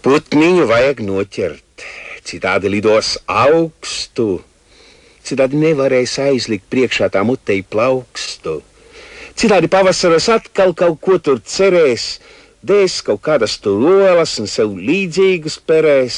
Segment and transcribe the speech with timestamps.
[0.00, 1.82] Putniņu vajag noķert,
[2.24, 4.38] citādi lidos augstu,
[5.28, 8.54] citādi nevarēs aizlikt priekšā tā mutei plaukstu.
[9.36, 12.06] Citādi pavasaros atkal kaut ko tur cerēs,
[12.64, 16.16] dēs kaut kādas tur olas un sev līdzīgas perēs.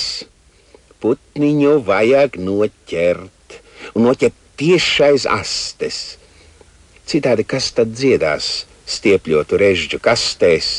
[1.03, 3.59] Putniņu vajag noķert,
[3.97, 6.01] un noķert tieši aiz astes.
[7.03, 8.55] Citādi kas tad dziedās
[8.87, 10.73] stiepļotu režģu kastēs?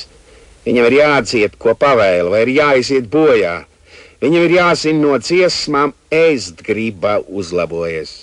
[0.64, 3.55] Viņam ir jādzied, ko pavēla, vai ir jāiziet bojā.
[4.23, 8.14] Viņam ir jāzina no dziesmām, ēst griba uzlabojas.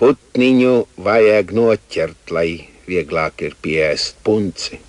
[0.00, 2.48] Putniņu vajag noķert, lai
[2.88, 4.80] vieglāk ir piest punci.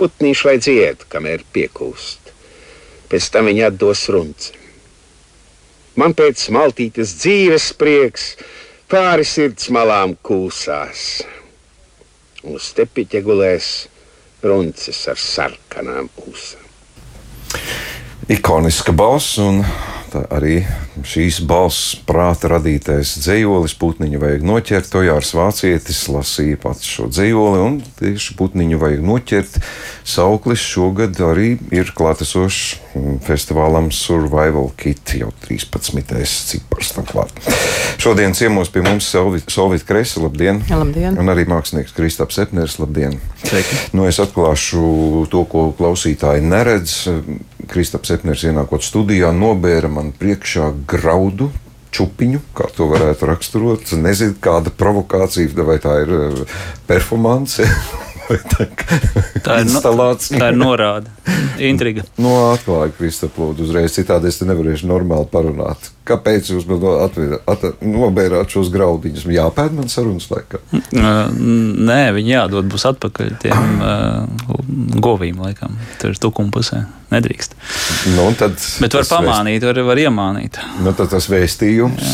[0.00, 2.32] Putnīši lai dzied, kamēr piekūst.
[3.12, 4.58] Pēc tam viņa atdos runci.
[5.94, 8.30] Man pēc maltītes dzīves prieks
[8.90, 11.22] pāri sirds malām kūsās.
[12.42, 13.68] Uz tepiķa gulēs
[14.42, 16.60] runcis ar sarkanām ūsām.
[18.32, 19.62] Ikoniska balss un
[20.32, 20.62] arī
[21.06, 24.90] šīs balss prāta radītais dzējolis Putniņu vajag noķert.
[24.92, 29.58] To Jārs Vācietis lasīja pats šo dzējoli, un tieši Putniņu vajag noķert.
[30.08, 32.82] Sauklis šogad arī ir klātesošs
[33.26, 36.12] festivālam Survival Kit, jau 13.
[36.52, 37.32] cipars tam klāt.
[38.02, 40.60] Šodien ciemos pie mums Solvita Kresa, labdien!
[40.68, 41.16] Labdien!
[41.20, 43.16] Un arī mākslinieks Kristaps Sepners, labdien!
[43.46, 43.78] Sveiki.
[43.96, 46.98] Nu, es atklāšu to, ko klausītāji neredz.
[47.70, 51.50] Kristaps Sepners ienākot studijā nobēra man priekšā graudu
[51.92, 53.92] čupiņu, kā to varētu raksturot.
[54.00, 56.56] Nezinu, kāda provokācija vai tā ir eh,
[56.88, 57.66] performance.
[58.52, 58.66] tā,
[59.44, 60.38] tā ir instalācija.
[60.38, 61.12] No, tā ir norāde,
[61.60, 62.06] intriga.
[62.16, 65.92] No nu, atklāja Kristaplodu uzreiz, citādi es te nevarēšu normāli parunāt.
[66.08, 66.82] Kāpēc jūs man
[67.86, 69.26] nobērāt šos graudiņus?
[69.30, 70.58] Jāpēd man sarunas laikā.
[70.92, 73.84] Nē, viņi jādod būs atpakaļ tiem
[75.06, 76.84] govīm, laikam, tur tukuma pusē.
[77.12, 77.54] Nedrīkst.
[78.16, 80.56] Nu, tad Bet var pamānīt, var, var iemānīt.
[80.80, 82.12] Nu, tad tas vēstījums.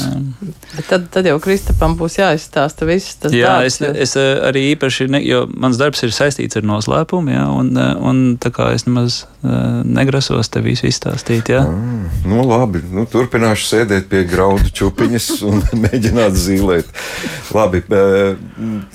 [0.88, 3.78] Tad, tad jau Kristapam būs jāizstāsta viss tas jā, darbs.
[3.86, 8.24] Es, es arī īpaši, ne, jo mans darbs ir saistīts ar noslēpumu, jā, un, un
[8.42, 9.22] tā kā es nemaz
[9.86, 11.52] negrasos te visu izstāstīt.
[11.54, 11.62] Jā.
[11.62, 16.90] Ah, nu, labi, nu, turpināšu sēdēt pie graudu čupiņas un mēģināt zīmēt.
[17.54, 17.82] Labi,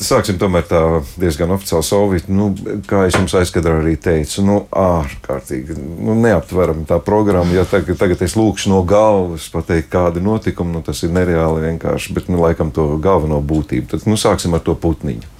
[0.02, 0.82] sāksim tomēr tā
[1.20, 2.30] diezgan oficiāli solvīt.
[2.32, 2.52] Nu,
[2.90, 7.56] kā es jums aizkadrā arī teicu, nu, ārkārtīgi nu, neaptverama tā programma.
[7.56, 12.18] Ja tagad, tagad es lūkšu no galvas pateikt, kādi notikumi, nu, tas ir nereāli vienkārši,
[12.18, 13.94] bet, nu, laikam to galveno būtību.
[13.94, 15.32] Tad, nu, sāksim ar to putniņu.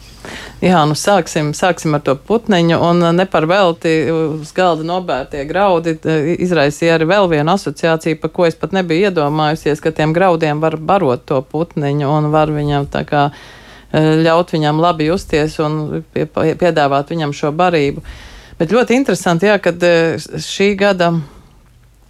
[0.64, 5.98] Jā, nu sāksim, sāksim ar to putniņu, un ne par velti uz galda nobērtie graudi
[6.40, 10.78] izraisīja arī vēl vienu asociāciju, par ko es pat nebiju iedomājusies, ka tiem graudiem var
[10.80, 13.26] barot to putniņu un var viņam tā kā
[13.94, 18.06] ļaut viņam labi justies un piedāvāt viņam šo barību.
[18.56, 19.84] Bet ļoti interesanti, jā, kad
[20.48, 21.12] šī gada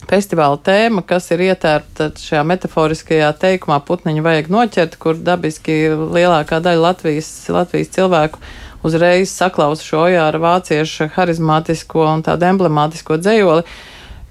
[0.09, 6.83] festivāla tēma, kas ir ietērpta šajā metaforiskajā teikumā, putniņu vajag noķert, kur dabiski lielākā daļa
[6.87, 8.41] Latvijas, Latvijas cilvēku
[8.83, 13.63] uzreiz saklausa šo ojāra vāciešu harizmātisko un tādu emblemātisko dzējoli,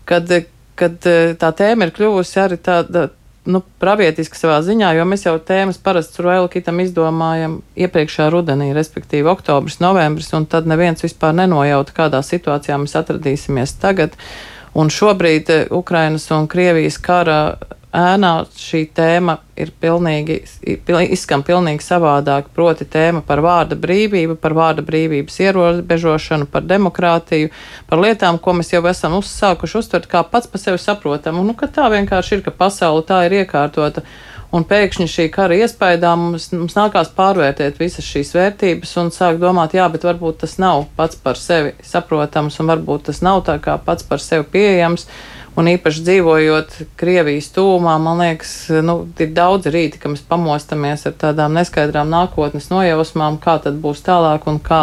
[0.09, 0.37] kad,
[0.79, 3.11] kad eh, tā tēma ir kļuvusi arī tāda.
[3.43, 8.69] Nu, pravietiski savā ziņā, jo mēs jau tēmas parasti tur vēl kitam izdomājam iepriekšējā rudenī,
[8.71, 14.15] respektīvi oktobris, novembris, un tad neviens vispār nenojauta, kādā situācijā mēs atradīsimies tagad.
[14.15, 17.41] Uh, Un šobrīd eh, Ukrainas un Krievijas kara
[17.93, 20.39] ēnā šī tēma ir pilnīgi,
[21.13, 22.49] izskan pilnīgi savādāk.
[22.57, 27.53] Proti tēma par vārda brīvību, par vārda brīvības ierobežošanu, par demokrātiju,
[27.91, 31.45] par lietām, ko mēs jau esam uzsākuši uztvert kā pats par sevi saprotamu.
[31.45, 34.07] Nu, ka tā vienkārši ir, ka pasaule tā ir iekārtota.
[34.53, 39.73] Un pēkšņi šī kara iespējā mums, mums nākās pārvērtēt visas šīs vērtības un sākt domāt,
[39.79, 43.79] jā, bet varbūt tas nav pats par sevi saprotams, un varbūt tas nav tā kā
[43.81, 45.07] pats par sevi pieejams.
[45.57, 48.53] Un īpaši dzīvojot Krievijas tūmā, man liekas,
[48.85, 54.05] nu, ir daudz rīti, ka mēs pamostamies ar tādām neskaidrām nākotnes nojausmām, kā tad būs
[54.05, 54.83] tālāk un kā,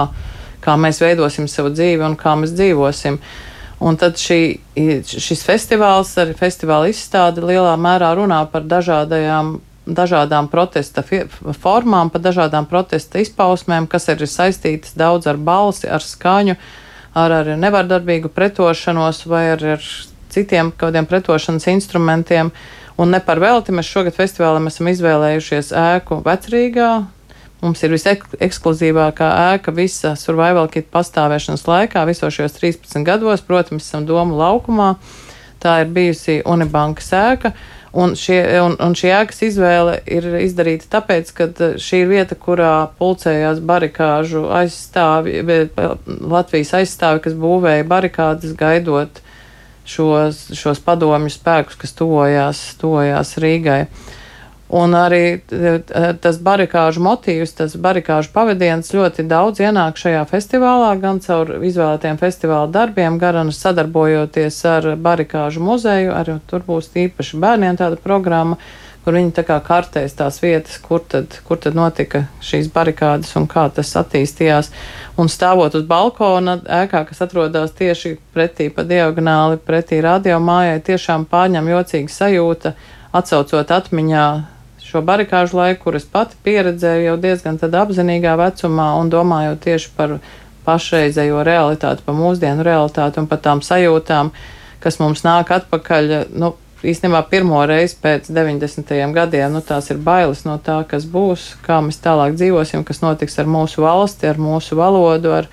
[0.66, 3.18] kā mēs veidosim savu dzīvi un kā mēs dzīvosim.
[3.18, 3.49] Uh,
[3.79, 4.59] Un tad šī,
[5.07, 9.54] šis festivāls, arī festivāla izstāde lielā mērā runā par dažādajām,
[9.88, 16.57] dažādām protesta formām, par dažādām protesta izpausmēm, kas ir saistītas daudz ar balsi, ar skaņu,
[17.15, 19.88] ar, ar nevardarbīgu pretošanos vai ar, ar
[20.30, 22.51] citiem kādiem pretošanas instrumentiem.
[23.00, 26.92] Un ne par velti mēs šogad festivālam esam izvēlējušies ēku vecrīgā,
[27.59, 33.44] Mums ir visekskluzīvākā ēka visa survival kit pastāvēšanas laikā, visos šajos 13 gados.
[33.44, 34.94] Protams, esam Domu laukumā.
[35.59, 37.51] Tā ir bijusi Unibankas ēka.
[37.91, 41.47] Un, šie, un, un šī ēkas izvēle ir izdarīta tāpēc, ka
[41.81, 45.41] šī ir vieta, kurā pulcējās barikāžu aizstāvi,
[46.06, 49.19] Latvijas aizstāvi, kas būvēja barikādas gaidot
[49.89, 53.81] šos, šos padomju spēkus, kas tuvojās, tuvojās Rīgai.
[54.69, 55.39] Un arī
[56.21, 62.69] tas barikāžu motīvs, tas barikāžu pavadiens ļoti daudz ienāk šajā festivālā, gan caur izvēlētiem festivāla
[62.69, 66.13] darbiem, gan sadarbojoties ar barikāžu muzeju.
[66.13, 68.60] Arī tur būs īpaši bērniem tāda programma,
[69.01, 73.50] kur viņi tā kā kartēs tās vietas, kur tad, kur tad notika šīs barikādas un
[73.50, 74.69] kā tas attīstījās.
[75.18, 81.25] Un stāvot uz balkona ēkā, kas atrodas tieši pretī pa diagonāli, pretī radio mājai, tiešām
[81.33, 82.75] pārņem jocīga sajūta,
[83.18, 84.30] atcaucot atmiņā
[84.89, 90.18] šo barikāžu laiku, kur es pati pieredzēju jau diezgan apzinīgā vecumā un domājot tieši par
[90.65, 94.31] pašreizējo realitāti, par mūsdienu realitāti un par tām sajūtām,
[94.83, 96.12] kas mums nāk atpakaļ.
[96.33, 96.56] Nu,
[96.86, 98.94] īstenībā pirmo reizi pēc 90.
[99.15, 103.39] gadiem nu, tās ir bailes no tā, kas būs, kā mēs tālāk dzīvosim, kas notiks
[103.42, 105.50] ar mūsu valsti, ar mūsu valodu, ar,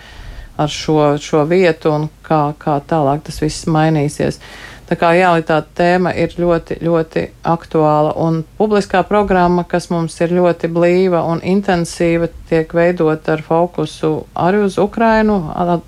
[0.57, 4.41] ar šo, šo vietu un kā, kā tālāk tas viss mainīsies.
[4.87, 10.71] Tā kā realitāte tēma ir ļoti, ļoti aktuāla un publiskā programma, kas mums ir ļoti
[10.71, 15.41] blīva un intensīva, tiek veidota ar fokusu arī uz Ukrainu,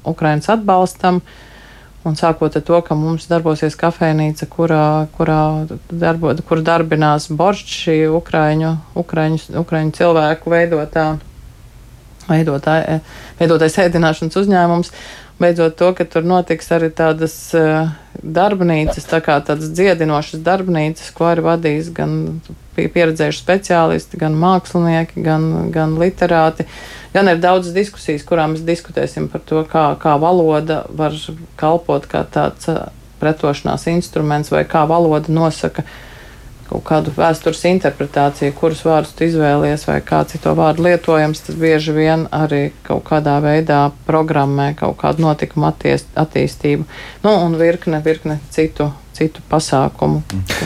[0.02, 1.22] Ukrainas atbalstam.
[2.06, 5.38] Un sākot ar to, ka mums darbosies kafejnīca, kurā, kurā
[5.90, 11.06] darbo, kur darbinās boršķi, ukraiņu, ukraiņu, ukraiņu cilvēku veidotā,
[12.30, 12.78] veidotā,
[13.38, 14.94] veidotais ēdināšanas uzņēmums
[15.40, 17.90] beidzot to, ka tur notiks arī tādas uh,
[18.22, 22.40] darbnīcas, tā kā tādas dziedinošas darbnīcas, ko arī vadīs gan
[22.78, 26.68] pieredzējuši speciālisti, gan mākslinieki, gan, gan literāti.
[27.14, 31.16] Gan ir daudz diskusijas, kurām mēs diskutēsim par to, kā, kā valoda var
[31.58, 32.70] kalpot kā tāds
[33.18, 35.96] pretošanās instruments vai kā valoda nosaka uh,
[36.68, 41.58] kaut kādu vēstures interpretāciju, kurus vārdus tu izvēlies vai kāds ir to vārdu lietojams, tas
[41.58, 46.86] bieži vien arī kaut kādā veidā programmē kaut kādu notikumu attiest, attīstību.
[47.24, 48.92] Nu, un virkne, virkne citu.
[49.18, 50.20] Citu pasākumu.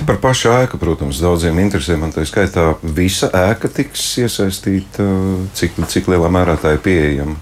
[0.05, 1.95] Par pašu ēku, protams, daudziem interesē.
[1.97, 5.07] Man tā skaitā visa ēka tiks iesaistīta,
[5.57, 7.39] cik, cik lielā mērā tā ir pieejama.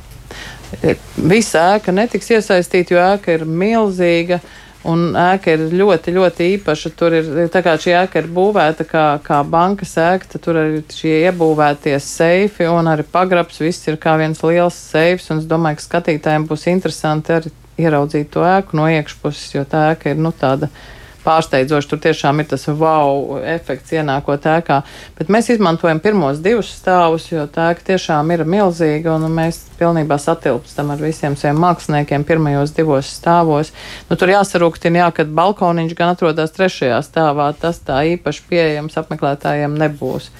[1.16, 4.38] Visa ēka netiks iesaistīta, jo ēka ir milzīga.
[4.38, 6.91] Uh, Un ēka ir ļoti, ļoti īpaša.
[6.97, 10.79] Tur ir tā kā šī ēka ir būvēta kā, kā bankas ēka, tad tur ir
[10.88, 13.61] šie iebūvētie seifi un arī pagrabs.
[13.61, 15.29] Viss ir kā viens liels seifs.
[15.35, 19.91] Un es domāju, ka skatītājiem būs interesanti arī ieraudzīt to ēku no iekšpuses, jo tā
[19.93, 20.71] ēka ir nu, tāda
[21.25, 21.88] pārsteidzoši.
[21.90, 24.81] Tur tiešām ir tas wow efekts ienākot ēkā.
[25.19, 30.19] Bet mēs izmantojam pirmos divus stāvus, jo tā ēka tiešām ir milzīga un mēs pilnībā
[30.20, 33.72] satilpstam ar visiem saviem māksliniekiem pirmajos divos stāvos.
[34.11, 37.50] Nu, tur jāsarūktina, jā, kad balkoniņš gan atrodas trešajā stāvā.
[37.61, 40.31] Tas tā īpaši pieejams apmeklētājiem nebūs.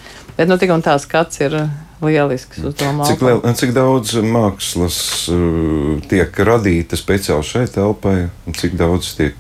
[0.41, 1.53] Bet nu, tik un tā skats ir
[2.01, 3.09] lielisks uz mākslu.
[3.11, 8.15] Cik, liel, cik daudz mākslas uh, tiek radīta speciāli šai telpai,
[8.49, 9.37] un cik daudz tiek,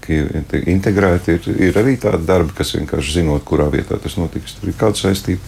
[0.50, 1.38] tiek integrēta?
[1.38, 4.58] Ir, ir arī tāda darba, kas vienkārši zinot, kurā vietā tas notiks.
[4.58, 5.40] Tur ir kāda saistība.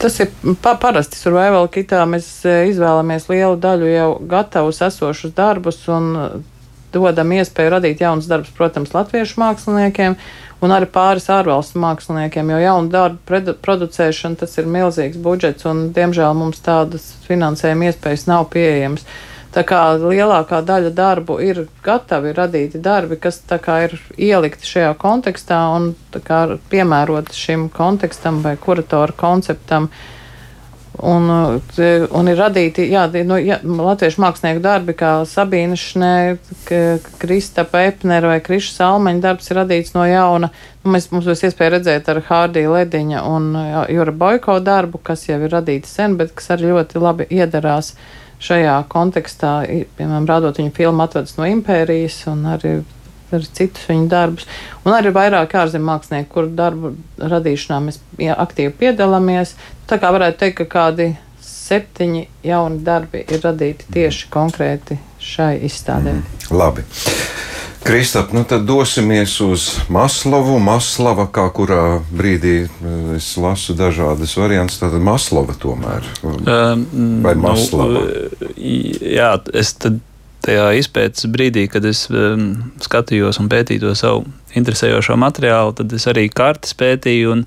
[0.00, 0.32] Tas ir
[0.64, 2.00] pa, parasti survival kitā.
[2.08, 6.40] Mēs e, izvēlamies lielu daļu jau gatavus esošus darbus un
[6.94, 10.16] dodam iespēju radīt jaunus darbus, protams, latviešu māksliniekiem
[10.64, 16.34] un arī pāris ārvalstu māksliniekiem, jo jaunu darbu producēšana tas ir milzīgs budžets, un diemžēl
[16.38, 19.06] mums tādas finansējuma iespējas nav pieejamas.
[19.54, 23.38] Tā kā lielākā daļa darbu ir gatavi radīti darbi, kas
[23.84, 25.92] ir ielikti šajā kontekstā un
[26.72, 29.86] piemēroti šim kontekstam vai kuratoru konceptam.
[29.86, 30.23] Uh,
[31.02, 31.30] Un,
[31.78, 36.14] eh, un ir radīti jā, nu, jā, latviešu mākslinieku darbi, kā Sabīna Šnē,
[37.18, 40.52] Krista Pepnera vai Kriša Salmeņa darbs ir radīts no jauna.
[40.84, 43.50] Nu, mēs, mums būs iespēja redzēt ar Hārdija Lediņa un
[43.90, 47.96] Jura Boiko darbu, kas jau ir radīti sen, bet kas arī ļoti labi iedarās
[48.44, 49.54] šajā kontekstā,
[49.98, 52.76] piemēram, rādot viņu filmu Atvedas no impērijas un arī
[53.36, 54.48] arī citus viņa darbus.
[54.84, 58.00] Un arī vairāk ārzemju mākslinieku, kuru darbu radīšanā mēs
[58.36, 59.56] aktīvi piedalāmies.
[59.90, 61.12] Tā kā varētu teikt, ka kādi
[61.44, 66.18] septiņi jauni darbi ir radīti tieši konkrēti šai izstādē.
[66.18, 66.84] Mm, labi.
[67.84, 70.56] Kristap, nu tad dosimies uz Maslovu.
[70.56, 76.08] Maslava, kā kurā brīdī eh, es lasu dažādas variantus, tad Maslova tomēr.
[76.24, 76.86] Um,
[77.24, 78.06] Vai nu, Maslava?
[78.06, 80.00] Nu, jā, es tad
[80.44, 82.50] tajā izpētes brīdī, kad es um,
[82.82, 84.24] skatījos un pētīju to savu
[84.58, 87.32] interesējošo materiālu, tad es arī kartes pētīju.
[87.34, 87.44] Un,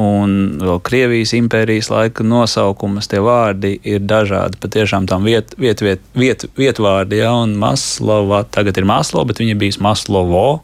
[0.00, 4.60] un vēl Krievijas impērijas laika nosaukumus, tie vārdi ir dažādi.
[4.62, 9.58] Patiešām tam vietu viet, viet, viet, vietvārdi, ja, un Maslova, tagad ir Maslo, bet viņa
[9.60, 10.62] bija Maslovo.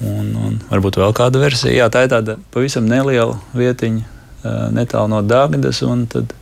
[0.00, 1.74] Un, un varbūt vēl kāda versija.
[1.82, 5.82] Jā, tā ir tāda pavisam neliela vietiņa, uh, netālu no Dāngas.
[6.12, 6.32] Tad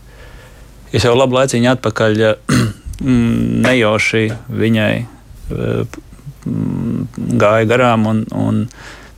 [0.94, 2.22] es jau labu laiciņu atpakaļ
[3.00, 5.98] nejauši viņai eh,
[6.46, 7.04] mm,
[7.40, 8.06] gāja garām.
[8.10, 8.64] Un, un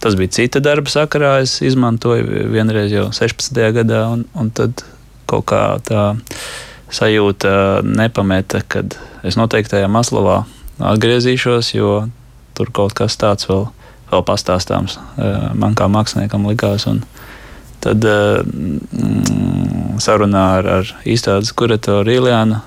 [0.02, 1.38] tas bija cita darba sakarā.
[1.44, 3.60] Es izmantoju vienreiz jau 16.
[3.80, 4.84] gadā, un, un tad
[5.30, 6.12] kaut kā tā
[6.90, 10.42] sajūta nepameta, kad es noteikti tajā Maslovā
[10.80, 12.08] atgriezīšos, jo
[12.58, 13.68] tur kaut kas tāds vēl,
[14.10, 14.96] vēl pastāstāms
[15.54, 16.88] man kā māksliniekam likās.
[16.90, 17.04] Un,
[17.80, 22.58] Tad mm, sarunā ar, ar izstādes kuratoru Iljānu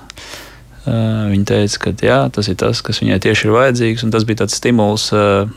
[0.84, 4.06] viņa teica, ka jā, tas ir tas, kas viņai tieši ir vajadzīgs.
[4.12, 5.48] Tas bija tāds stimuls uh,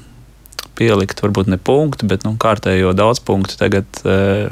[0.77, 4.47] pielikt, varbūt ne punktu, bet nu, kārtējo daudz punktu tagad, uh,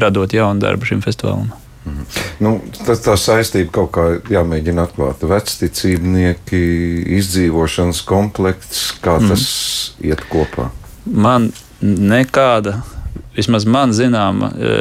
[0.00, 1.52] radot jaunu darbu šim festivālam.
[1.84, 2.04] Mhm.
[2.40, 2.54] Nu,
[2.86, 5.26] tas tā saistība kaut kā jāmēģina atklāt.
[5.28, 6.62] Vecticībnieki,
[7.18, 10.08] izdzīvošanas komplekts, kā tas mm.
[10.08, 10.70] iet kopā.
[11.04, 11.50] Man
[11.84, 12.78] nekāda
[13.36, 14.72] vismaz man zināma e,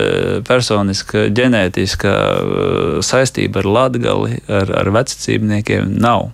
[0.47, 2.63] personiska ģenētiska e,
[3.05, 6.29] saistība ar latgali, ar, ar vecicībniekiem nav.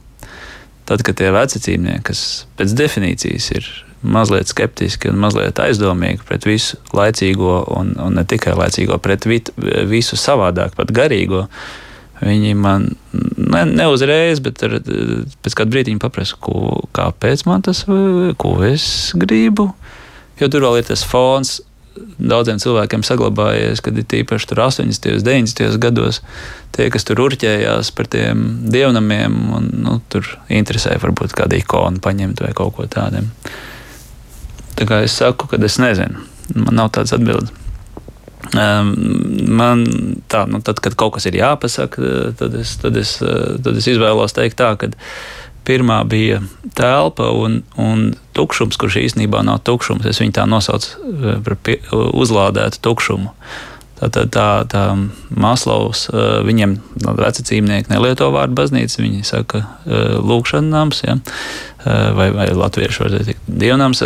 [0.90, 2.24] Tad, kad tie vecicībnieki, kas
[2.58, 3.70] pēc definīcijas ir
[4.02, 9.52] mazliet skeptiski un mazliet aizdomīgi pret visu laicīgo, un, un ne tikai laicīgo, pret vit,
[9.90, 11.46] visu savādāk, pat garīgo,
[12.24, 14.80] viņi man ne, ne uzreiz, bet ar,
[15.44, 17.86] pēc kāda brīdiņa paprasa, ko, kāpēc man tas,
[18.40, 19.70] ko es gribu.
[20.40, 21.58] Jo tur vēl ir tas fons,
[21.98, 25.10] daudziem cilvēkiem saglabājies, kad ir tīpaši 80.
[25.15, 25.79] un 90.
[25.81, 26.22] gados
[26.75, 32.43] tie, kas tur urķējās par tiem dievnamiem, un nu, tur interesē varbūt kādu ikonu paņemt
[32.46, 33.25] vai kaut ko tādu.
[34.79, 36.22] Tā kā es saku, ka es nezinu,
[36.55, 37.55] man nav tādas atbildes.
[38.55, 38.93] Um,
[39.51, 39.84] man
[40.31, 44.34] tā, nu, tad, kad kaut kas ir jāpasaka, tad es, tad es, tad es izvēlos
[44.34, 44.89] teikt tā, ka
[45.70, 46.40] Pirmā bija
[46.74, 50.08] telpa un, un tukšums, kurš īstenībā nav tukšums.
[50.10, 51.60] Es viņu tā nosaucu eh, par
[51.94, 53.34] uzlādētu tukšumu.
[54.00, 54.84] Tā, tā, tā, tā
[55.30, 56.74] Maslovs, eh, viņiem
[57.20, 61.20] veci cīmnieki nelieto vārdu baznīca, viņi saka eh, lūkšana nams, ja?
[61.86, 64.02] vai, vai latviešu var teikt dievnams.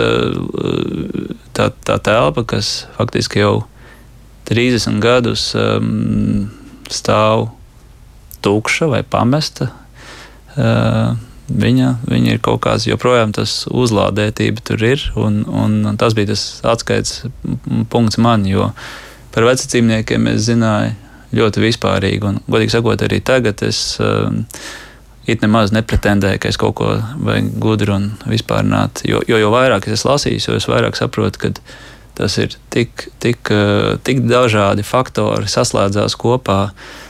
[1.57, 3.63] Tā, tā telpa, kas faktiski jau
[4.45, 6.51] 30 gadus um,
[6.91, 7.47] stāv
[8.45, 9.71] tukša vai pamesta.
[11.43, 16.31] Uh, Viņa, viņa ir kaut kāds, joprojām tas uzlādētība tur ir, un, un tas bija
[16.31, 17.25] tas atskaites
[17.91, 18.69] punkts man, jo
[19.35, 20.93] par vecacīmniekiem es zināju
[21.35, 24.45] ļoti vispārīgi, un, godīgi sakot, arī tagad es um,
[25.27, 26.95] it nemaz nepretendēju, ka es kaut ko
[27.27, 31.51] vajag gudri un vispārināt, jo, jo, jo vairāk es lasījis, jo es vairāk saprotu, ka
[32.15, 37.02] tas ir tik, tik, uh, tik dažādi faktori saslēdzās kopā, uh,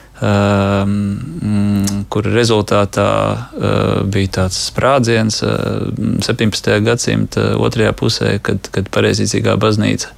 [2.13, 5.89] kur rezultātā uh, bija tāds sprādziens uh,
[6.23, 6.69] 17.
[6.85, 10.13] gadsimta otrajā pusē, kad, kad pareizīgā baznīca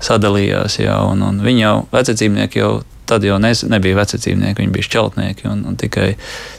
[0.00, 0.80] sadalījās.
[0.82, 2.72] Jā, un, un viņi jau, vecacīmnieki jau
[3.10, 5.48] tad jau ne, nebija vecacīmnieki, viņi bija šķeltnieki.
[5.50, 6.12] Un, un tikai,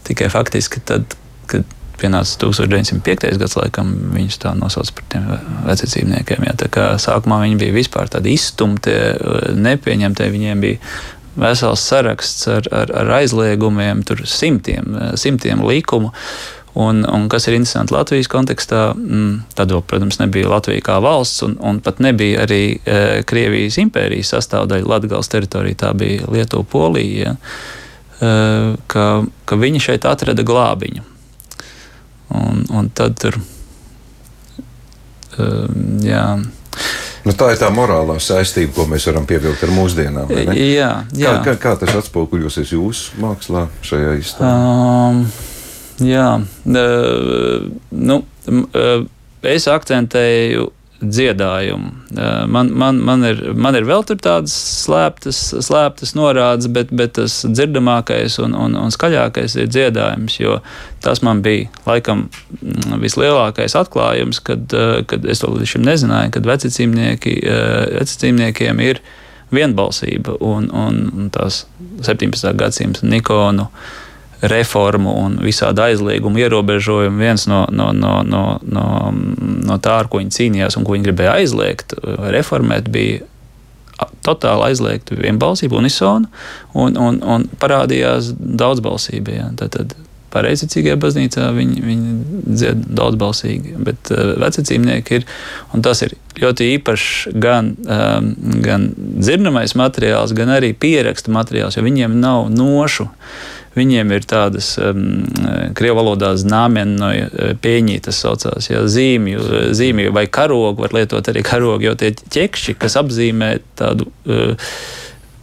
[0.07, 1.15] tikai faktiski tad,
[1.51, 3.37] kad pienāca 1905.
[3.39, 5.29] gads, laikam viņus tā nosauc par tiem
[5.67, 6.47] vecacīmniekiem.
[6.49, 8.95] Jā, tā kā sākumā viņi bija vispār tādi izstumti,
[9.67, 10.79] nepieņemti, viņiem bija
[11.39, 16.11] vesels saraksts ar, ar, ar aizliegumiem, tur simtiem, simtiem likumu.
[16.73, 21.57] Un, un kas ir interesanti Latvijas kontekstā, mm, tad, protams, nebija Latvija kā valsts, un,
[21.59, 25.81] un pat nebija arī e, Krievijas impērijas sastāvdaļa Latvijas teritorijā.
[25.83, 27.33] Tā bija Lietuva, Polija.
[27.33, 27.35] Ja,
[28.23, 29.07] e, ka,
[29.45, 31.03] ka viņi šeit atrada glābiņu.
[32.39, 33.35] Un, un tad tur.
[35.35, 35.51] E,
[36.07, 36.25] jā,
[37.21, 40.31] Nu, tā ir tā morālā saistība, ko mēs varam pievilkt ar mūsdienām.
[40.57, 41.33] Jā, jā.
[41.45, 44.49] Kā, kā, kā tas atspoguļosies jūsu mākslā šajā izstāstā?
[44.49, 45.23] Um,
[46.01, 47.67] jā, uh,
[48.09, 48.17] nu,
[48.49, 49.05] uh,
[49.53, 51.89] es akcentēju dziedājumu.
[52.51, 54.53] Man, man, man, ir, man ir vēl tādas
[54.85, 60.37] slēptas, slēptas norādes, bet, bet tas dzirdamākais un, un, un skaļākais ir dziedājums.
[61.01, 64.61] Tas man bija laikam mm, vislielākais atklājums, kad,
[65.09, 68.95] kad es to līdz šim nezināju, kad vecicīmniekiem ir
[69.51, 71.65] vienbalsība un, un, un tās
[72.05, 72.53] 17.
[72.57, 73.67] gadsimta Nikonu
[74.41, 77.19] reformu un visādi aizliegumu ierobežojumu.
[77.21, 78.85] Viens no, no, no, no, no,
[79.65, 81.95] no tā, ar ko viņi cīnījās un ko viņi gribēja aizliegt,
[82.33, 83.27] reformēt, bija
[84.25, 86.29] totāli aizliegta vienbalsība, unisona,
[86.73, 89.35] un, un, un parādījās daudzbalsība.
[89.35, 89.49] Ja.
[89.59, 89.93] Tad, tad
[90.31, 92.15] pareizticīgajā baznīcā viņi, viņi
[92.47, 95.27] dzied daudzbalsīgi, bet uh, vecicīmnieki ir,
[95.75, 98.33] un tas ir ļoti īpašs gan, um,
[98.63, 103.09] gan dzirdamais materiāls, gan arī pierakstu materiāls, jo viņiem nav nošu.
[103.71, 105.21] Viņiem ir tādas um,
[105.79, 109.45] krievu valodā znāmenoja uh, pieņī, tas saucās, jā, zīmju,
[109.77, 114.75] zīmju vai karogu, var lietot arī karogu, jo tie ķekšķi, kas apzīmē tādu uh,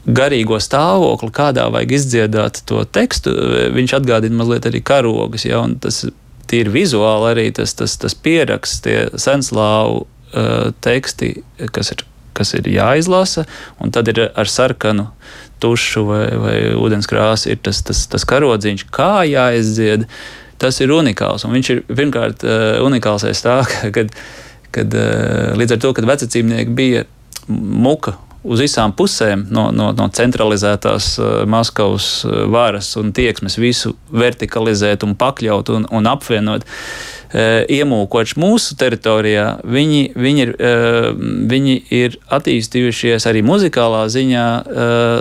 [0.09, 3.33] garīgo stāvokli, kādā vajag izdziedāt to tekstu,
[3.77, 6.05] viņš atgādina mazliet arī karogus, ja, un tas
[6.49, 11.33] tīri vizuāli arī tas, tas, tas pieraksts, tie senslāvu uh, teksti,
[11.75, 12.05] kas ir,
[12.37, 13.47] kas ir jāizlasa,
[13.83, 15.09] un tad ir ar sarkanu
[15.63, 20.07] tušu vai, vai ūdenskrāsu ir tas, tas, tas karodziņš, kā jāizdzied.
[20.59, 21.45] Tas ir unikāls.
[21.47, 24.15] Un viņš ir pirmkārt uh, unikāls aiz tā, ka, kad,
[24.75, 27.05] kad uh, līdz ar to, kad vecacīmnieki bija
[27.49, 28.17] muka
[28.49, 35.07] uz visām pusēm no, no, no centralizētās uh, Maskavas uh, varas un tieksmes visu vertikalizēt
[35.07, 36.65] un pakļaut un, un apvienot.
[36.65, 40.53] Uh, iemūkoši mūsu teritorijā, viņi, viņi, ir,
[41.51, 44.45] viņi ir attīstījušies arī muzikālā ziņā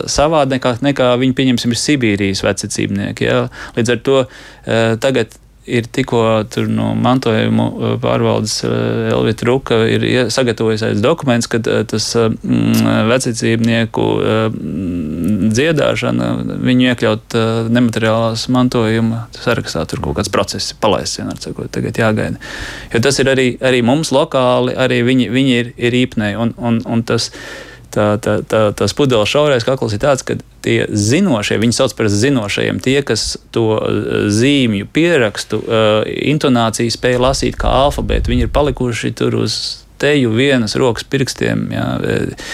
[0.07, 3.27] savādāk nekā, nekā viņi, pieņemsim, ir Sibīrijas vecacībnieki.
[3.27, 3.41] Ja?
[3.75, 4.23] Līdz ar to
[5.03, 5.35] tagad
[5.67, 6.21] ir tikko
[6.71, 14.07] no mantojuma uh, pārvaldes uh, Elvita Ruka ir sagatavojusies dokuments, ka uh, tas mm, vecicībnieku
[15.57, 16.29] dziedāšana,
[16.63, 17.35] viņu iekļaut
[17.73, 22.41] nemateriālās mantojuma sarakstā, tur kaut kāds process palaists, vienmēr sakot, tagad jāgaida.
[22.93, 26.81] Jo tas ir arī, arī mums lokāli, arī viņi, viņi ir, ir īpnēji, un, un,
[26.87, 27.31] un tas
[27.93, 32.09] tā, tā, tā, tas pudeles šaurais kakls ir tāds, ka tie zinošie, viņi sauc par
[32.11, 38.55] zinošajiem, tie, kas to eh, zīmju pierakstu, uh, intonāciju spēja lasīt kā alfabētu, viņi ir
[38.55, 39.59] palikuši tur uz
[40.01, 41.69] teju vienas rokas pirkstiem.
[41.73, 41.91] Jā.
[42.03, 42.49] Eh,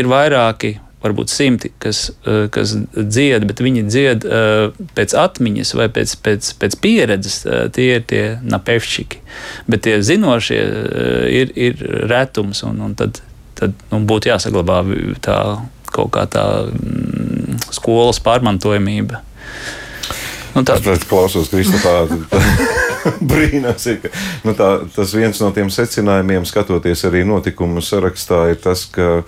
[0.00, 2.10] ir vairāki varbūt simti, kas,
[2.52, 4.26] kas dzied, bet viņi dzied
[4.92, 7.38] pēc atmiņas vai pēc, pēc, pēc pieredzes.
[7.72, 9.22] Tie ir tie napevšķiki.
[9.72, 10.60] Bet tie zinošie
[11.40, 13.22] ir, ir retums, un, un tad
[13.60, 14.82] tad nu, būtu jāsaglabā
[15.24, 15.38] tā
[15.90, 19.24] kaut kā tā mm, skolas pārmantojamība.
[20.50, 22.02] Nu, tā ir klausos Kristofā.
[23.30, 24.10] Brīnās, ir, ka
[24.44, 29.24] nu, tā, tas viens no tiem secinājumiem, skatoties arī notikumu sarakstā, ir tas, ka uh,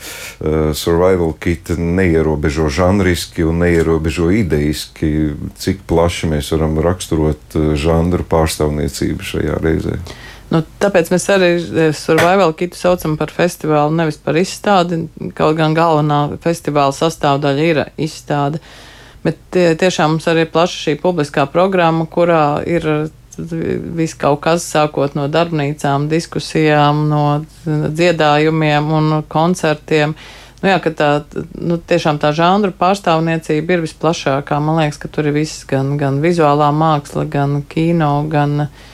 [0.77, 9.31] survival kit neierobežo žanriski un neierobežo ideiski, cik plaši mēs varam raksturot uh, žanru pārstāvniecību
[9.33, 9.97] šajā reizē.
[10.53, 15.07] Nu, tāpēc mēs arī eh, Survival Kitu saucam par festivālu, nevis par izstādi.
[15.39, 18.61] Kaut gan galvenā festivāla sastāvdaļa ir izstāde.
[19.23, 22.89] Bet tie, tiešām mums arī ir plaša šī publiskā programma, kurā ir
[23.39, 27.25] viss kaut kas, sākot no darbnīcām, diskusijām, no
[27.65, 30.13] dziedājumiem un koncertiem.
[30.61, 31.11] Nu, jā, tā,
[31.57, 34.61] nu, tiešām tā žanra pārstāvniecība ir visplašākā.
[34.61, 38.92] Man liekas, ka tur ir viss gan, gan vizuālā māksla, gan kino, gan E,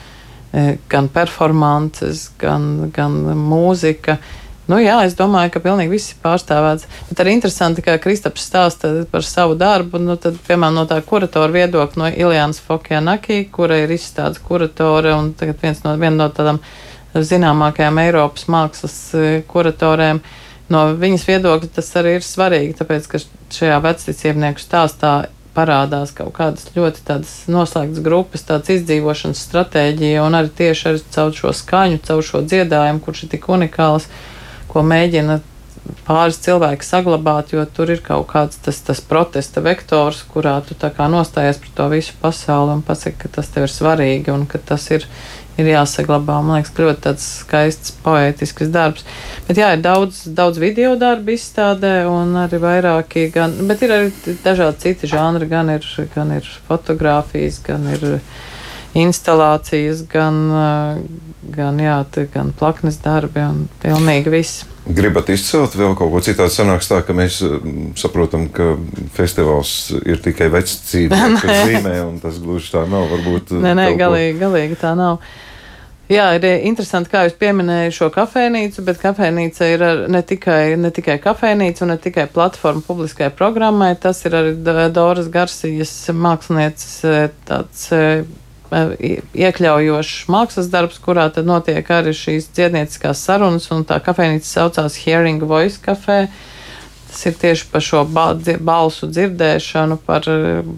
[0.89, 4.17] gan performances, gan, gan mūzika.
[4.69, 6.85] Nu, jā, es domāju, ka pilnīgi viss ir pārstāvēts.
[7.09, 9.97] Bet arī interesanti, ka Kristaps stāsta par savu darbu.
[10.01, 15.31] Nu, tad, piemēram, no tā kuratora viedokļa, no Iljānas Fokjanaki, kura ir izstādes kuratore un
[15.37, 16.61] tagad viens no, viena no tādām
[17.17, 20.21] zināmākajām Eiropas mākslas e, kuratoriem.
[20.69, 23.23] No viņas viedokļa tas arī ir svarīgi, tāpēc, ka
[23.55, 25.13] šajā vecticībnieku stāstā
[25.59, 31.35] parādās kaut kādas ļoti tādas noslēgtas grupas, tādas izdzīvošanas stratēģija, un arī tieši ar caur
[31.35, 34.07] šo skaņu, caur šo dziedājumu, kurš ir tik unikāls,
[34.71, 35.41] ko mēģina
[36.07, 40.91] pāris cilvēki saglabāt, jo tur ir kaut kāds tas, tas protesta vektors, kurā tu tā
[40.95, 44.61] kā nostājies par to visu pasauli un pasaki, ka tas tev ir svarīgi un ka
[44.71, 45.07] tas ir
[45.59, 46.39] ir jāsaglabā.
[46.45, 49.05] Man liekas, ka ļoti tāds skaists, poētisks darbs.
[49.47, 54.35] Bet jā, ir daudz, daudz video darbu izstādē, un arī vairāki, gan, bet ir arī
[54.45, 58.05] dažādi citi žanri, gan ir, gan ir fotografijas, gan ir
[58.97, 60.39] instalācijas, gan,
[61.53, 62.01] gan, jā,
[62.33, 64.65] gan plaknes darbi un pilnīgi viss.
[64.89, 66.49] Gribat izcelt vēl kaut ko citādu?
[66.49, 67.43] Sanāks tā, ka mēs
[67.99, 68.71] saprotam, ka
[69.13, 73.05] festivāls ir tikai vecs cīņa, kas zīmē, un tas gluži tā nav.
[73.11, 75.21] Varbūt nē, nē, galīgi, galīgi tā nav.
[76.09, 80.89] Jā, ir eh, interesanti, kā jūs pieminējāt šo kafejnīcu, bet kafejnīca ir ne tikai, ne
[80.89, 83.91] tikai kafejnīca un ne tikai platforma publiskai programmai.
[84.01, 84.55] Tas ir arī
[84.95, 88.23] Doras Garsijas mākslinieces eh, tāds eh,
[88.73, 95.45] iekļaujošs mākslas darbs, kurā tad notiek arī šīs dziednieciskās sarunas, un tā kafejnīca saucās Hearing
[95.45, 96.23] Voice Cafe.
[97.09, 100.27] Tas ir tieši par šo balsu dzirdēšanu, par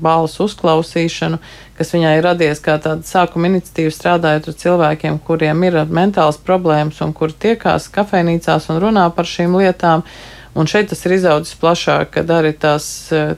[0.01, 1.39] balsu uzklausīšanu,
[1.77, 7.01] kas viņai ir radies kā tāda sākuma iniciatīva strādājot ar cilvēkiem, kuriem ir mentāls problēmas
[7.03, 10.05] un kuri tiekās kafejnīcās un runā par šīm lietām.
[10.51, 12.85] Un šeit tas ir izaudzis plašāk, kad arī tās,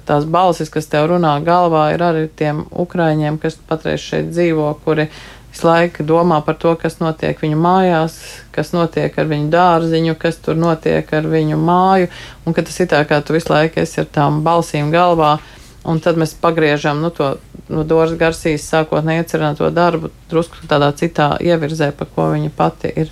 [0.06, 5.06] tās balsis, kas tev runā galvā, ir arī tiem ukraiņiem, kas patreiz šeit dzīvo, kuri
[5.54, 8.18] visu laiku domā par to, kas notiek viņu mājās,
[8.52, 12.10] kas notiek ar viņu dārziņu, kas tur notiek ar viņu māju,
[12.46, 15.38] un ka tas ir tā, kā tu visu laiku esi ar tām balsīm galvā.
[15.84, 17.36] Un tad mēs pagriežam nu, to
[17.70, 23.12] no Doras Garsijas sākotnēji iecerēto darbu drusku tādā citā ievirzē, par ko viņa pati ir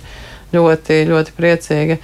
[0.54, 1.98] ļoti, ļoti priecīga.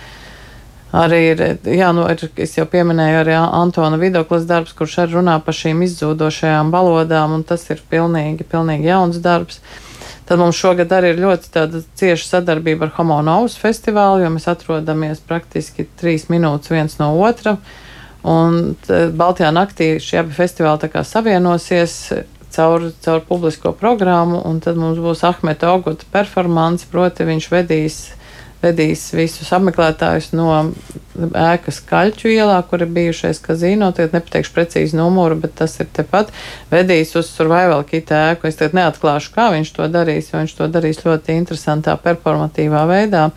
[0.98, 5.37] Arī ir, jā, nu, ir, es jau pieminēju arī Antona Vidoklas darbs, kurš arī runā
[5.44, 9.61] par šīm izzūdošajām valodām, un tas ir pilnīgi, pilnīgi jauns darbs.
[10.29, 15.23] Tad mums šogad arī ir ļoti cieša sadarbība ar Homo Novus festivālu, jo mēs atrodamies
[15.25, 17.57] praktiski trīs minūtes viens no otra.
[18.29, 18.75] Un
[19.17, 21.95] Baltijā naktī šie abi festivāli savienosies
[22.53, 27.99] caur, caur publisko programmu, un tad mums būs Ahmeta Oguta performance, proti viņš vedīs
[28.62, 30.49] vedīs visus apmeklētājus no
[31.18, 33.90] ēkas Kaļķu ielā, kur ir bijušais kazino.
[33.94, 36.33] Tagad nepateikšu precīzi numuru, bet tas ir tepat.
[36.73, 38.49] Vedīs uz survival kita ēku.
[38.51, 43.29] Es tagad neatklāšu, kā viņš to darīs, jo viņš to darīs ļoti interesantā, performatīvā veidā.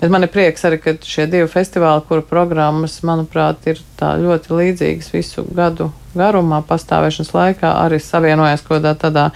[0.00, 5.12] Bet man ir prieks arī, ka šie divi festivāli, kuru programmas, manuprāt, ir ļoti līdzīgas
[5.12, 9.28] visu gadu garumā, pastāvēšanas laikā, arī savienojas kaut kādā tādā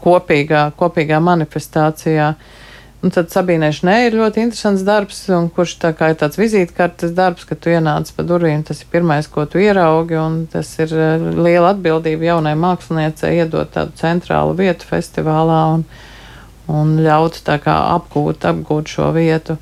[0.00, 2.30] kopīgā, kopīgā manifestācijā.
[2.32, 2.56] Uh,
[3.00, 5.22] Un tad Sabīnai Šnē ir ļoti interesants darbs,
[5.56, 9.24] kurš tā kā ir tāds vizītkartes darbs, ka tu ienāc pa durvīm, tas ir pirmais,
[9.24, 14.84] ko tu ieraugi, un tas ir eh, liela atbildība jaunai māksliniecei iedot tādu centrālu vietu
[14.90, 15.86] festivālā un,
[16.68, 19.56] un ļaut tā kā apgūt, apgūt šo vietu.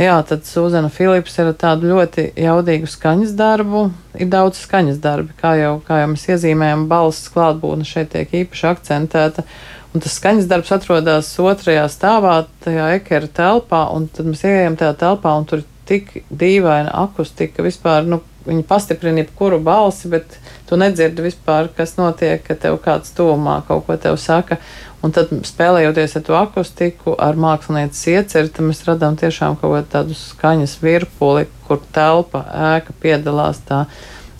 [0.00, 3.88] Jā, tad Suzana Filips ir tādu ļoti jaudīgu skaņas darbu.
[4.20, 8.68] Ir daudz skaņas darbi, kā jau, kā jau mēs iezīmējam, balss klātbūtne šeit tiek īpaši
[8.74, 9.48] akcentēta.
[9.90, 14.96] Un tas skaņas darbs atrodas otrajā stāvā, tajā ekera telpā, un tad mēs ienākam tajā
[15.00, 17.64] telpā, un tur ir tik dīvaina akustika.
[17.66, 20.36] Vispār, nu, viņi pastiprina jebkuru balsi, bet
[20.68, 24.60] tu nedzirdi vispār, kas notiek, ka tev kāds tuvumā kaut ko tev saka.
[25.02, 30.76] Un tad spēlējoties ar to akustiku, ar mākslinieces ieceri, mēs radām tiešām kaut kādu skaņas
[30.84, 32.44] virpuli, kur telpa,
[32.76, 33.86] ēka piedalās tā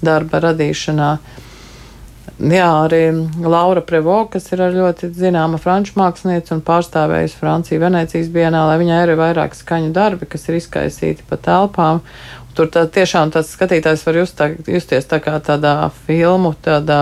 [0.05, 1.15] darba radīšanā.
[2.39, 3.01] Jā, arī
[3.43, 9.13] Laura Prevo, kas ir ļoti zināma franču mākslinieca un pārstāvējusi Franciju Venecijas bienālē, viņai ir
[9.21, 12.01] vairāk skaņu darbi, kas ir izkaisīti pa telpām.
[12.51, 15.75] Tur tā, tiešām tas skatītājs var just tā, justies tā kā tādā
[16.07, 16.99] filmu, tādā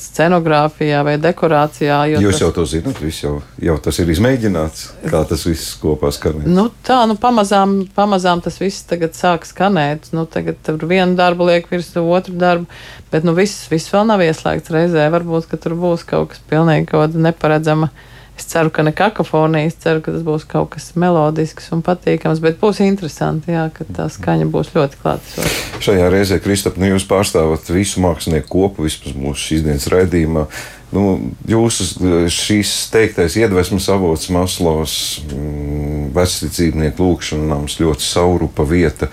[0.00, 2.02] scenogrāfijā vai dekorācijā.
[2.12, 6.44] Jūs tas, jau to zinat, jau, jau tas ir izmēģināts, kā tas viss kopā skanēs.
[6.44, 10.12] Nu, tā, nu pamazām, pamazām tas viss tagad sāk skanēt.
[10.12, 12.68] Nu, tagad tur vienu darbu liek virsū otru darbu,
[13.14, 15.08] bet nu viss, viss vēl nav ieslēgts reizē.
[15.14, 17.88] Varbūt, ka tur būs kaut kas pilnīgi neparedzama.
[18.38, 22.40] Es ceru, ka ne kakofonija, es ceru, ka tas būs kaut kas melodisks un patīkams,
[22.40, 25.80] bet būs interesanti, jā, ka tā skaņa būs ļoti klātesoša.
[25.84, 30.46] Šajā reizē, Kristap, nu jūs pārstāvat visu mākslinieku kopu, vismaz mūsu šīsdienas raidījumā.
[30.92, 31.04] Nu,
[31.48, 31.86] jūsu
[32.32, 34.96] šīs teiktais iedvesmas avots Maslovs,
[35.28, 39.08] mm, vecticībnieku lūkšanām ļoti saurupa vieta.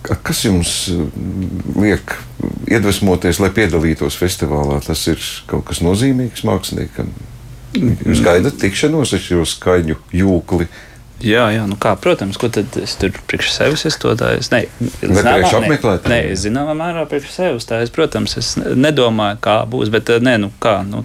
[0.00, 0.88] Kas jums
[1.76, 2.14] liek
[2.72, 4.78] iedvesmoties, lai piedalītos festivālā?
[4.84, 7.12] Tas ir kaut kas nozīmīgs māksliniekam.
[8.24, 10.68] Gaidat tikšanos ar šo skaņu jūkli.
[11.20, 14.40] Jā, jā, nu kā, protams, ko tad es tur priekš sevis izstādāju.
[14.54, 14.62] Nē,
[15.02, 16.08] priekš apmeklēt.
[16.08, 17.82] Nē, es zināmā mērā priekš sevis tā.
[17.84, 20.80] Es, protams, es nedomāju, kā būs, bet nē, nu kā.
[20.88, 21.04] Nu,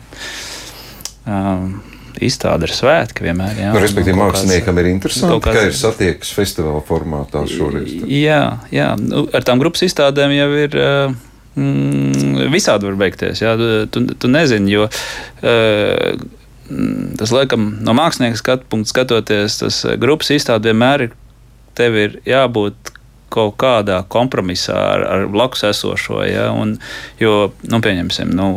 [1.28, 1.76] um,
[2.24, 3.58] Izstāde ir svētki vienmēr.
[3.60, 5.58] Jā, nu, respektīvi, māksliniekam ir interesanti, kāds...
[5.58, 7.92] ka ir satiekas festivāla formātā šoreiz.
[8.08, 8.94] Jā, jā.
[9.02, 10.80] Nu, ar tām grupas izstādēm jau ir.
[10.80, 11.24] Uh,
[11.56, 13.40] Mm, visādi var beigties.
[13.40, 13.54] Jā.
[13.88, 16.26] Tu, tu nezini, jo uh,
[17.20, 21.16] tas, laikam, no mākslinieka skatu punkta skatoties, tas eh, grupas izstāde vienmēr ir,
[21.78, 22.94] tev ir jābūt
[23.36, 26.22] kaut kādā kompromisā ar, ar blakus esošo.
[26.24, 26.50] Ja?
[26.56, 26.78] Un,
[27.20, 28.50] jo, nu, pieņemsim, nu,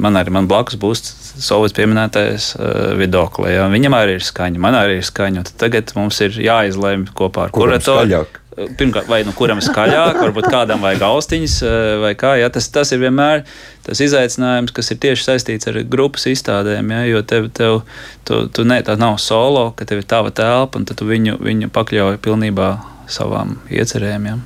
[0.00, 3.56] man arī man blakus būs Sovjets pieminētais uh, viedoklis.
[3.56, 3.66] Ja?
[3.72, 5.44] Viņam arī ir skaņa, man arī ir skaņa.
[5.60, 10.82] Tagad mums ir jāizlemj kopā ar kuratoru pirmkārt, vai nu kuram ir skaļāk, varbūt kādam
[10.84, 12.34] vajag austiņas, eh, vai kā.
[12.40, 13.44] Ja, tas, tas ir vienmēr
[13.86, 16.90] tas izaicinājums, kas ir tieši saistīts ar grupas izstādēm.
[16.92, 17.82] Ja, jo tev, tev
[18.24, 21.70] tu, tu ne, tā nav solo, ka tev ir tava telpa, un tu viņu, viņu
[21.72, 22.72] pakļauj pilnībā
[23.08, 24.26] savām iecerēm.
[24.26, 24.36] Ja.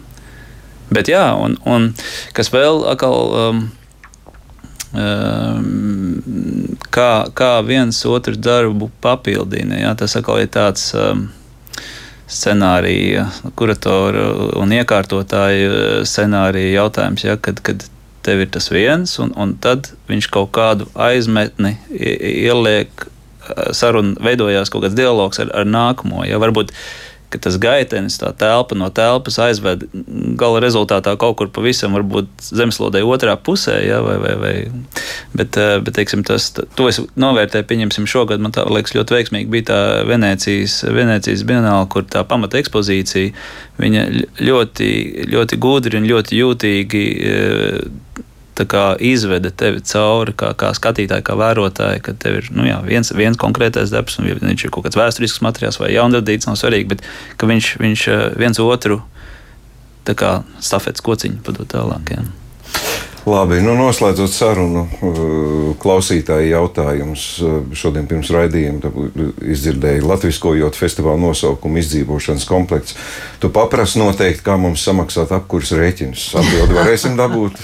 [0.91, 1.93] Bet jā, un, un
[2.33, 3.35] kas vēl atkal.
[3.35, 3.67] Um,
[4.95, 6.23] um,
[6.95, 9.81] kā, kā viens otru darbu papildina.
[9.83, 9.95] Ja?
[9.99, 11.27] Tas atkal ir tāds um,
[12.27, 13.27] scenārija,
[13.59, 17.87] kuratora un iekārtotāja scenārija jautājums, ja, kad, kad
[18.27, 23.07] tev ir tas viens, un, un tad viņš kaut kādu aizmetni ieliek
[23.77, 26.25] sarunu, veidojās kaut kāds dialogs ar, ar nākamo.
[26.27, 26.73] Ja, varbūt
[27.37, 29.87] ka tas gaitenis, tā telpa no telpas aizved
[30.41, 31.97] gala rezultātā kaut kur pavisam
[32.43, 34.55] zemeslodē otrā pusē, ja, vai, vai, vai.
[35.37, 39.53] Bet, eh, bet teiksim, tas, to es novērtēju, pieņemsim, šogad man tā liekas ļoti veiksmīgi
[39.53, 43.35] bija tā Venēcijas, Venēcijas bienāla, kur tā pamata ekspozīcija,
[44.41, 44.91] ļoti,
[45.31, 47.05] ļoti gudri un ļoti jūtīgi
[48.65, 53.13] eh, izveda tevi cauri, kā, kā skatītāji, kā vērotāji, ka tev ir nu, jā, viens,
[53.17, 57.05] viens konkrētais darbs, un viņš ir kaut kāds vēsturisks materiāls vai jaunradīts, nav svarīgi, bet
[57.43, 59.03] viņš, viņš eh, viens otru
[60.63, 62.15] stafetes kociņu padod tālāk.
[62.15, 62.25] Jā.
[63.27, 65.15] Labi, nu noslēdzot sarunu, uh,
[65.83, 67.25] klausītāji jautājums.
[67.43, 68.93] Uh, Šodien pirms raidījuma
[69.51, 72.95] izdzirdēju latviskojot festivāla nosaukumu izdzīvošanas komplekts.
[73.43, 76.29] Tu paprasti noteikti, kā mums samaksāt apkurs rēķinus.
[76.39, 77.59] Atbildi varēsim dabūt.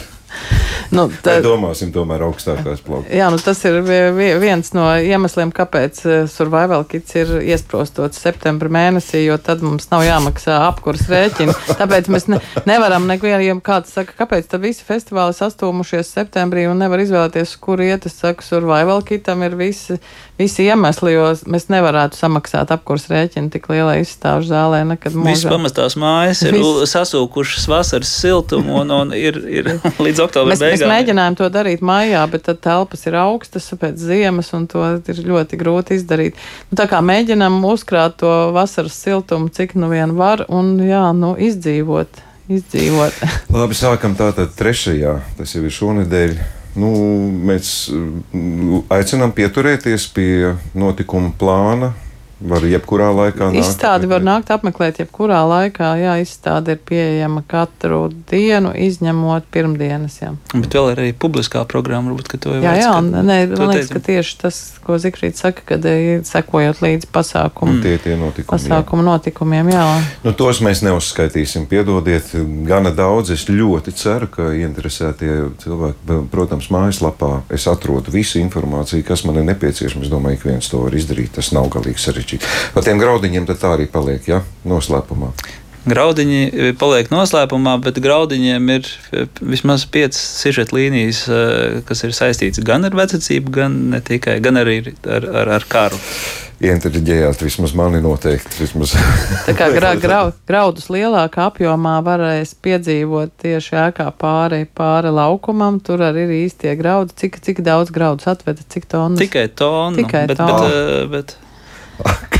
[0.92, 3.08] Nu, tā, domāsim, tomēr augstākās plaukas.
[3.16, 9.22] Jā, nu, tas ir viens no iemesliem, kāpēc eh, survival kits ir iesprostots septembra mēnesī,
[9.24, 11.54] jo tad mums nav jāmaksā apkurs rēķini.
[11.80, 17.00] Tāpēc mēs ne, nevaram nevienam, kāds saka, kāpēc tad visi festivāli sastūmušies septembrī un nevar
[17.04, 18.04] izvēlēties, kur iet.
[18.10, 19.96] Es saku, survival kitam ir visi,
[20.40, 25.38] visi iemesli, jo mēs nevarētu samaksāt apkurs rēķinu tik lielai izstāžu zālē nekad mūžā.
[25.38, 26.92] Visas pamestās mājas ir Viss.
[26.92, 29.72] sasūkušas vasaras siltumu un, un ir, ir
[30.04, 30.72] līdz oktobra beigām.
[30.72, 35.22] Mēs mēģinājām to darīt maijā, bet tad telpas ir augstas pēc ziemas, un to ir
[35.28, 36.40] ļoti grūti izdarīt.
[36.70, 41.34] Nu, tā kā mēģinām uzkrāt to vasaras siltumu, cik nu vien var, un jā, nu,
[41.38, 42.22] izdzīvot.
[42.52, 43.22] izdzīvot.
[43.58, 46.36] Labi, sākam tātad trešajā, tas jau ir šonadēļ.
[46.80, 46.88] Nu,
[47.44, 51.92] mēs mm, aicinām pieturēties pie notikuma plāna,
[52.42, 53.60] Var jebkurā laikā nākt.
[53.60, 55.92] Izstādi var nākt apmeklēt jebkurā laikā.
[56.00, 60.18] Jā, izstāde ir pieejama katru dienu, izņemot pirmdienas.
[60.22, 60.32] Jā.
[60.52, 63.72] Bet vēl ir arī publiskā programma, varbūt, ka to jau jā, jā, un, nē, man
[63.72, 67.78] liekas, ka tieši tas, ko Zikrīt saka, kad ir sekojot līdzi pasākumu.
[67.78, 67.82] Mm.
[67.84, 68.50] Tie tie notikumi.
[68.50, 69.08] Pasākumu jā.
[69.12, 69.86] notikumiem, jā.
[70.26, 72.34] Nu, tos mēs neuzskaitīsim, piedodiet,
[72.68, 73.32] gana daudz.
[73.36, 79.48] Es ļoti ceru, ka interesētie cilvēki, protams, mājaslapā es atrodu visu informāciju, kas man ir
[79.52, 80.06] nepieciešama.
[80.06, 81.34] Es domāju, ka viens to var izdarīt.
[81.38, 82.72] Tas nav galīgi sarežģīti sarežģīti.
[82.74, 84.42] Par tiem graudiņiem tā arī paliek ja?
[84.64, 85.32] noslēpumā.
[85.82, 92.14] Graudiņi eh, paliek noslēpumā, bet graudiņiem ir eh, vismaz piecas sižeta līnijas, eh, kas ir
[92.14, 95.98] saistītas gan ar vecācību, gan ne tikai, gan arī ar, ar, ar karu.
[96.62, 98.60] Ientriģējāt, vismaz mani noteikti.
[98.62, 98.94] Vismaz.
[99.48, 105.82] Tā kā gra, gra, graudus lielākā apjomā varēs piedzīvot tieši ēkā pāri, pāri laukumam.
[105.82, 107.18] Tur arī ir īstie graudi.
[107.24, 109.18] Cik, cik daudz graudus atveda, cik tonu?
[109.18, 109.98] Tikai tonu.
[109.98, 110.70] Tikai bet, tonu.
[110.70, 111.41] Bet, bet,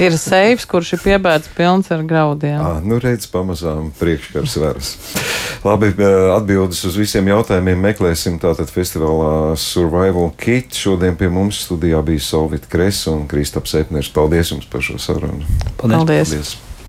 [0.03, 2.59] ir seifs, kurš ir piebēdz pilns ar graudiem.
[2.59, 4.91] À, nu redz, pamazām priekškars veras.
[5.67, 5.93] Labi,
[6.35, 10.75] atbildes uz visiem jautājumiem meklēsim tātad festivālā Survival Kit.
[10.79, 14.11] Šodien pie mums studijā bija Solvita Kresa un Kristaps Epners.
[14.13, 15.47] Paldies jums par šo sarunu.
[15.79, 16.03] Paldies!
[16.03, 16.35] Paldies.
[16.35, 16.72] Paldies.